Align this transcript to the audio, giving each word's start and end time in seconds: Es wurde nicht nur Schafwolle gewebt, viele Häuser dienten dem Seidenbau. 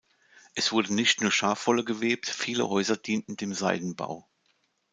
Es 0.55 0.71
wurde 0.71 0.95
nicht 0.95 1.21
nur 1.21 1.31
Schafwolle 1.31 1.83
gewebt, 1.83 2.27
viele 2.27 2.67
Häuser 2.67 2.97
dienten 2.97 3.37
dem 3.37 3.53
Seidenbau. 3.53 4.27